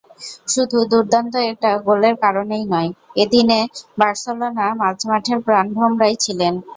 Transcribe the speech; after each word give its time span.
শুধু 0.47 0.77
দুর্দান্ত 0.91 1.33
একটা 1.51 1.69
গোলের 1.87 2.15
কারণেই 2.23 2.65
নয়, 2.71 2.89
এদিন 3.15 3.49
বার্সেলোনা 3.99 4.47
মাঝমাঠের 4.81 5.37
প্রাণভোমরাই 5.45 6.15
ছিলেন। 6.23 6.53